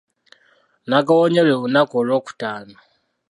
Nagawonye 0.89 1.41
lwe 1.45 1.55
lunaku 1.61 1.93
olwokutaano. 2.01 2.75